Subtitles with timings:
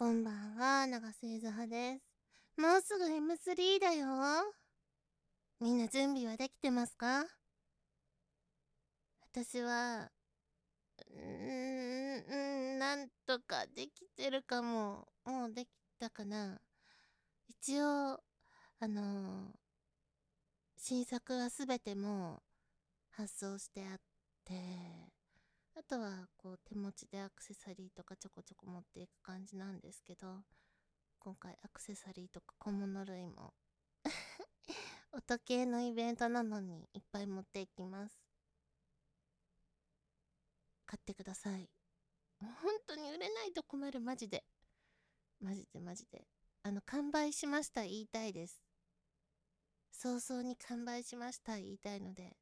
[0.00, 2.58] こんばんは、長瀬ゆずはです。
[2.58, 4.06] もうすぐ M3 だよ。
[5.60, 7.26] みんな準備はできてますか？
[9.30, 10.10] 私は、
[11.06, 15.06] うーん、なんとかできてるかも。
[15.26, 15.68] もうでき
[15.98, 16.62] たかな。
[17.50, 18.22] 一応、
[18.78, 19.58] あのー
[20.78, 22.42] 新作はすべてもう
[23.10, 24.00] 発送してあっ
[24.46, 24.54] て、
[25.76, 30.44] あとはこう手持ちでアクセサリーとかちょこちょこ持っていく感じなんですけど、
[31.18, 33.54] 今回アクセサリーとか小物類も
[35.12, 38.20] 音系のイベントなのにいっぱい持っていきます。
[40.86, 41.70] 買ってください。
[42.40, 42.50] 本
[42.86, 44.44] 当に売れないと困る、マジで。
[45.40, 46.26] マジでマジで。
[46.62, 48.62] あの、完売しました言いたいです。
[49.92, 52.36] 早々に完売しました言いたいので、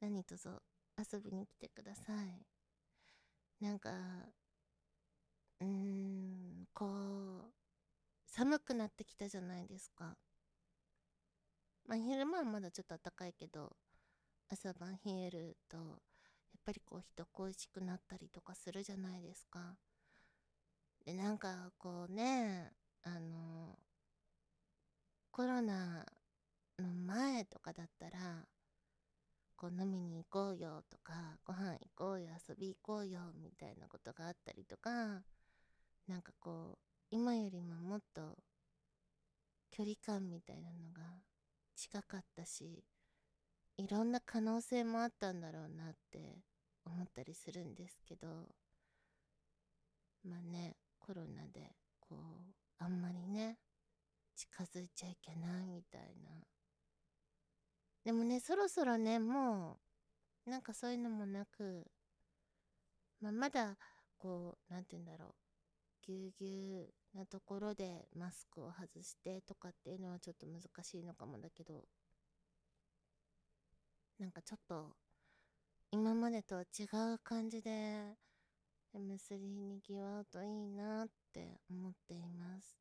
[0.00, 0.62] 何卒
[1.12, 2.46] 遊びに来てください。
[3.60, 3.90] なんか、
[5.60, 6.86] うーん、こ
[7.48, 7.52] う、
[8.26, 10.16] 寒くなってきたじゃないですか。
[11.86, 13.74] まあ、昼間はまだちょっと暖かいけど、
[14.50, 15.96] 朝晩冷えると、やっ
[16.64, 19.76] ぱりこう人恋しくなったりとかするじゃないですか。
[21.04, 23.78] で、なんかこうね、あの、
[25.30, 26.06] コロナ
[26.78, 28.46] の前とかだったら、
[29.56, 35.22] こう飲みに行こうよとか、ご飯行こうよ、遊び行こうよ、みたいなことがあったりとか、
[36.08, 36.78] なんかこう、
[37.10, 38.38] 今よりももっと
[39.70, 41.02] 距離感みたいなのが
[41.76, 42.84] 近かったし、
[43.76, 46.38] いろんな可能性もあったんだろうなって
[46.84, 48.28] 思ったりするんですけど、
[50.24, 53.58] まあね、コロナで、こう、あんまりね、
[54.36, 56.53] 近づいちゃいけないみたいな。
[58.04, 59.80] でもね、そろそろね、も
[60.46, 61.86] う、なんかそういうのもなく、
[63.20, 63.76] まあ、まだ、
[64.18, 65.34] こう、なんて言うんだろう、
[66.02, 71.84] ぎゅうぎゅうなところでマスクを外してとかっていうのはちょっと難しいのかもだけど、
[74.18, 74.94] なんかちょっと、
[75.90, 76.84] 今までとは違
[77.14, 78.16] う感じで、
[78.94, 82.76] M3 にぎわうといいなって思っています。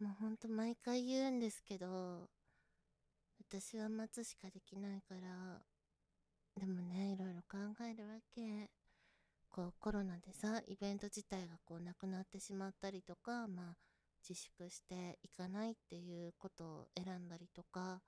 [0.00, 2.30] もうほんと毎回言うんですけど、
[3.52, 5.60] 私は待つしかできないから、
[6.54, 8.70] でもね、いろいろ考えるわけ。
[9.48, 13.76] こうコロナでさ、イベント自体がこうなくなってしまったりとか、まあ
[14.28, 18.00] 自粛していかないっていうことを選んだりとか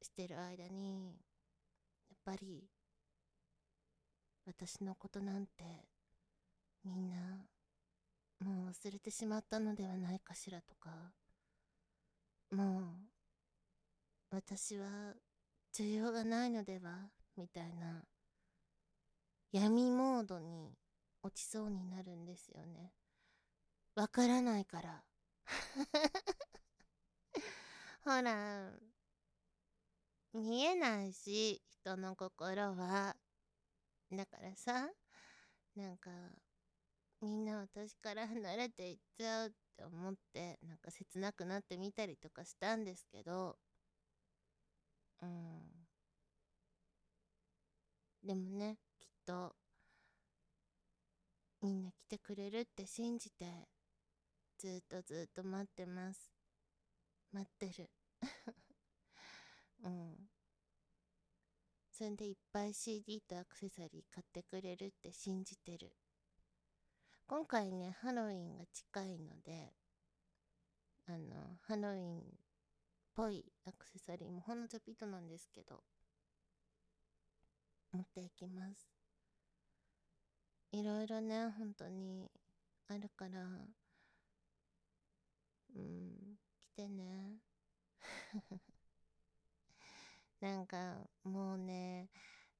[0.00, 1.16] してる間に、
[2.08, 2.70] やっぱり
[4.46, 5.64] 私のことなんて
[6.84, 7.16] みんな
[8.38, 10.90] もう忘れてしまったのではないかしらとか、
[12.52, 13.07] もう
[14.30, 15.14] 私は
[15.74, 18.04] 需要がないのではみたいな
[19.52, 20.76] 闇モードに
[21.22, 22.92] 落ちそうになるんですよね。
[23.94, 25.02] わからないから。
[28.04, 28.72] ほら、
[30.34, 33.16] 見えないし、人の心は。
[34.12, 34.90] だからさ、
[35.74, 36.10] なんか、
[37.20, 43.58] みんな私から離れていっちゃうって思って、なんか切なくなってみたりとかしたんですけど、
[45.22, 45.86] うん。
[48.22, 49.54] でもね、きっと、
[51.60, 53.68] みんな来てくれるって信じて、
[54.58, 56.30] ずっとずっと待ってます。
[57.32, 57.90] 待ってる。
[59.84, 60.30] うん。
[61.90, 65.92] それでいっぱい CD とアクセサリー買ってくれるって信じてる。
[67.26, 69.74] 今回ね、ハロウィンが近いので、
[71.06, 72.38] あの、ハロウィン
[73.18, 75.82] ぽいアクセサリーもほんのちょぴっとなんですけど、
[77.92, 78.88] 持っていきます。
[80.70, 82.30] いろいろね、本当に
[82.86, 83.40] あるから、
[85.74, 87.38] うん、来てね。
[90.40, 92.08] なんか、もうね、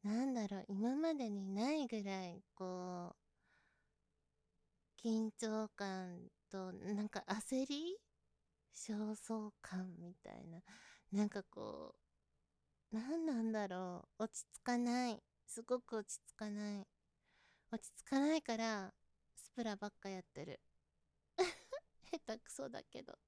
[0.02, 7.96] なんだろう、今までにないぐらい、こう、緊張感と、なんか焦り
[8.74, 10.60] 焦燥感みたいな。
[11.12, 11.94] なんかこ
[12.92, 15.22] う、なんなんだろう、落ち着かない。
[15.46, 16.86] すごく落ち着かない。
[17.70, 18.94] 落ち着かないから、
[19.36, 20.60] スプラばっかやってる。
[22.10, 23.18] 下手くそだけど。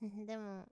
[0.26, 0.68] でも、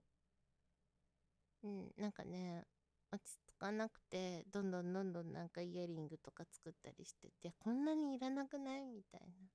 [1.63, 2.65] うん、なんかね、
[3.11, 8.85] 落ち着かなくて、どんどんどんどんなんかイヤリングとか作ったりしてて、こんなにいらなくない？
[8.85, 9.49] みたいな。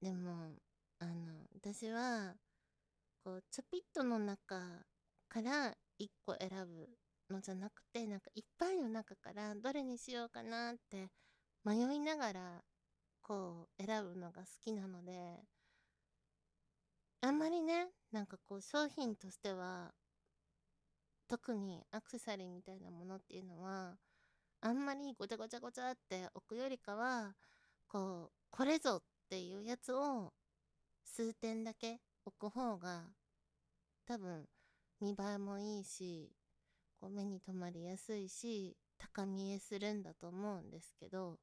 [0.00, 0.52] でも、
[1.00, 2.34] あの、私は、
[3.24, 4.84] こう、ちょぴっとの中
[5.28, 6.88] から一個選ぶ
[7.30, 11.10] のじゃなくて、なんかいっぱいの中からどれにしようかなって
[11.64, 12.64] 迷いながら、
[13.22, 15.44] こう、選選ぶのが好きなので、
[17.20, 19.94] あんまりね、なんかこう商品としては、
[21.28, 23.96] 特にアクセサリーみたいなものっていうのは、
[24.60, 27.34] あんまりごちゃごちゃごちゃって置くよりかは、
[27.88, 30.32] こう、これぞっていうやつを
[31.08, 33.04] 数点だけ置く方が
[34.06, 34.46] 多分
[35.00, 36.30] 見栄えもいいし、
[37.00, 41.38] こう目に留まりやすいし、高見えするんだと思うんですけど、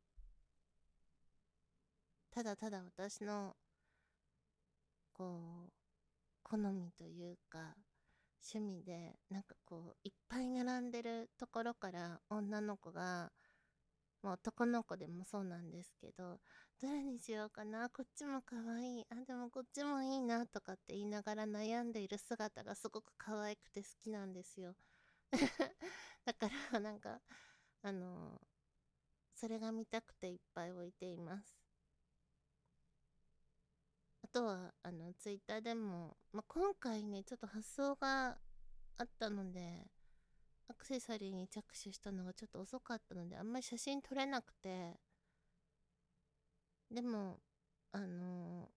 [2.32, 3.56] ただただ私の、
[5.14, 5.72] こう、
[6.44, 7.76] 好みというか、
[8.54, 13.32] 趣味で、なんかこう、いっぱい並んでるところから女の子が、
[14.22, 16.40] まあ、男の子でもそうなんですけど、
[16.82, 19.06] どれにしようかなこっちも可愛い。
[19.10, 24.76] あ、でもこっちもいいなとかって言いながら悩んでいる姿がすごく可愛くて好きなんですよ。
[26.26, 27.22] だからなんか、
[27.82, 28.42] あの
[29.36, 31.58] それが見たくていっぱい置いています。
[34.24, 38.38] あとは、あの、ツイッターでも、まあ、今回ね、ちょっと発想が
[38.98, 39.88] あったので、
[40.68, 45.00] アクセサリーに着手したのがちょっと遅かったので、あんまり写真撮れなくて、
[46.92, 47.40] でも、
[47.92, 48.70] あの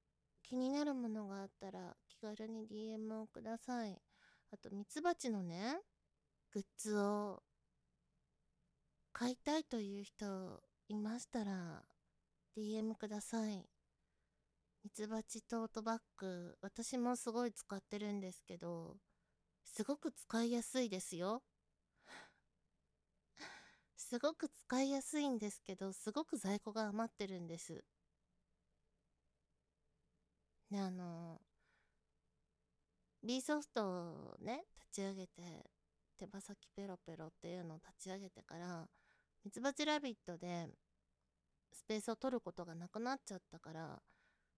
[0.43, 4.01] 気になるものがあったら気軽に DM をください。
[4.51, 5.81] あと、ミツバチのね、
[6.53, 7.43] グッズを
[9.13, 11.83] 買いたいという人いましたら
[12.57, 13.69] DM ください。
[14.83, 18.97] ミツバチトートバッグ、私もすごい使ってるんですけど、
[19.65, 21.43] すごく使いやすいですよ。
[23.97, 27.85] すごく使いやすいんですけど、すごく在庫が余ってるんです。
[30.71, 31.41] ね、あの、
[33.23, 35.71] B ソフトをね、立ち上げて、
[36.19, 38.89] 手羽先ペロペロっていうのを立ち上げてから、
[39.45, 40.69] ミツバチラビットで
[41.73, 44.03] スペースを取ることがなくなっちゃったから、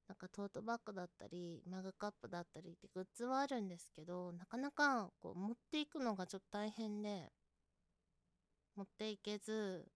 [0.08, 7.30] なんかトートバッグだったり、マグカップだったりってグッズはあるんですけど、なかなかこう持っていくのがちょっと大変で、
[8.74, 9.86] 持っていけず、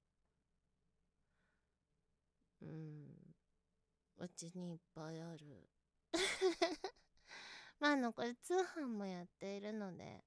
[2.62, 3.34] うん、
[4.19, 5.69] うちにいっぱいある。
[7.81, 10.25] まあ、あの、これ通販もやっているので、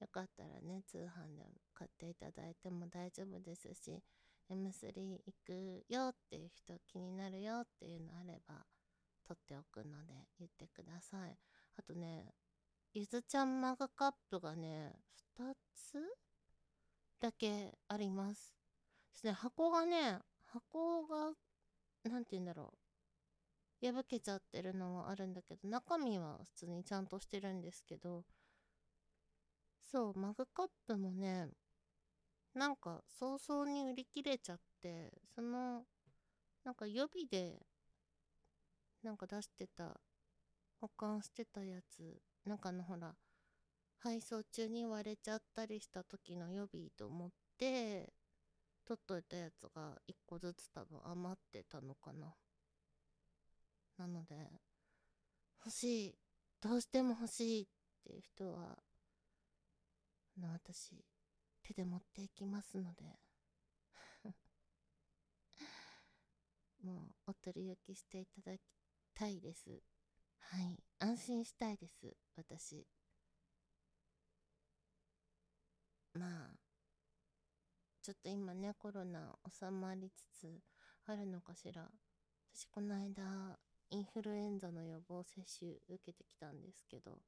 [0.00, 4.02] よかったらね、通販で買っていただいても大丈夫ですし、
[4.50, 8.66] M3 行くよっていう人気になるよっていうのあれば、
[9.26, 11.38] 取っておくので言ってください。
[11.76, 12.32] あとね、
[12.92, 14.94] ゆずちゃんマグカップがね、
[15.38, 15.98] 2つ
[17.20, 18.54] だけあります。
[19.12, 21.32] ですね、箱がね、箱が、
[22.04, 22.85] なんて言うんだろう。
[23.82, 28.24] 破けちゃってるのはあるんだけど、中身は普通にちゃんとしてるんですけど、
[29.84, 31.48] そう、マグカップもね、
[32.54, 35.84] なんか早々に売り切れちゃって、その、
[36.64, 37.66] なんか予備で
[39.02, 40.00] なんか出してた、
[40.80, 43.14] 保管してたやつ、なんかのほら、
[43.98, 48.12] 配送中に割れちゃったりした時の予備と思って、
[48.84, 52.34] 取っといたやつが1個ずつ多分余ってたのかな。
[53.98, 54.36] なので、
[55.64, 56.18] 欲しい、
[56.60, 57.66] どうしても欲しいっ
[58.04, 58.78] ていう人は、
[60.38, 61.04] の私、
[61.62, 63.18] 手で持っていきますので
[66.82, 68.60] もうお取り置きしていただき
[69.14, 69.82] たいです。
[70.38, 70.78] はい。
[71.00, 72.16] 安心したいです。
[72.36, 72.86] 私。
[76.14, 76.56] まあ、
[78.02, 80.62] ちょっと今ね、コロナ収まりつつ
[81.06, 81.90] あるのかしら。
[82.54, 83.58] 私この間、
[83.90, 87.18] インフルエンザの予防接種受けてきたんですけど、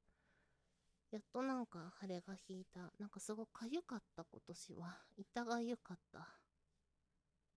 [1.11, 2.91] やっとなんか腫れが引いた。
[2.99, 4.97] なんかすごく痒かった今年は。
[5.17, 6.27] 痛がゆかった。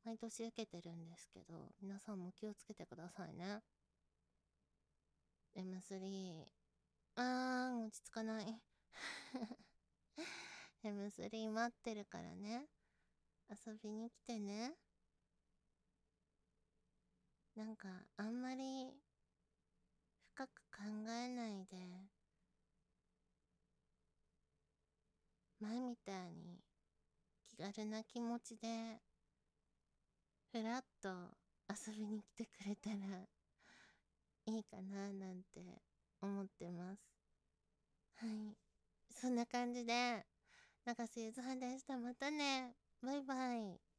[0.04, 3.60] 毎年受けてるんですけど、皆さんも気をつけてくださいね。
[5.54, 6.44] M3。
[7.16, 8.60] あー、落ち着かない。
[10.84, 12.66] M3 待ってるからね。
[13.50, 14.72] 遊びに来てね。
[17.56, 18.92] なんか、あんまり
[20.34, 22.10] 深く考えないで、
[25.60, 26.62] 前みたいに
[27.46, 29.00] 気軽な気持ちで、
[30.52, 31.08] ふらっと
[31.68, 32.96] 遊びに来てくれたら
[34.46, 35.82] いいかななんて
[36.20, 37.02] 思ってます。
[38.14, 38.56] はい。
[39.10, 40.24] そんな感じで、
[40.84, 41.98] 中瀬ゆずはでした。
[41.98, 42.76] またね。
[43.02, 43.91] バイバイ。